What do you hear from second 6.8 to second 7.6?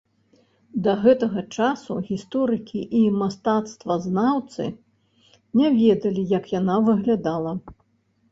выглядала.